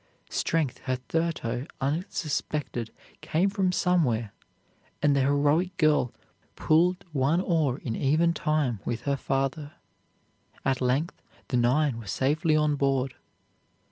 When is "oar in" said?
7.39-7.95